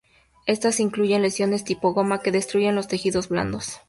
[0.47, 3.79] Estas incluyen lesiones tipo goma, que destruyen los tejidos blandos.